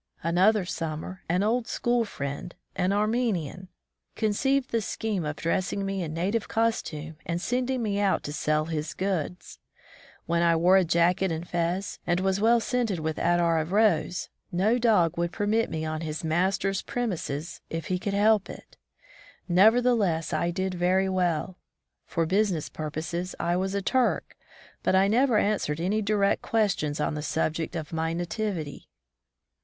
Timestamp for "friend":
2.05-2.55